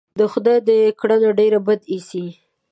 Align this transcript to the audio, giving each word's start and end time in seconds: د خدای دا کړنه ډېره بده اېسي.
د 0.19 0.21
خدای 0.31 0.57
دا 0.67 0.77
کړنه 0.99 1.29
ډېره 1.39 1.59
بده 1.67 1.85
اېسي. 1.93 2.25